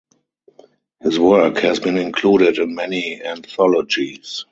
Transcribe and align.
His 1.01 1.19
work 1.19 1.57
has 1.59 1.79
been 1.79 1.95
included 1.99 2.57
in 2.57 2.73
many 2.73 3.21
anthologies. 3.23 4.45